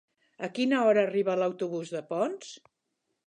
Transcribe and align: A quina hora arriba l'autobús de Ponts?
A 0.45 0.47
quina 0.59 0.79
hora 0.85 1.03
arriba 1.09 1.37
l'autobús 1.41 1.93
de 1.97 2.03
Ponts? 2.13 2.51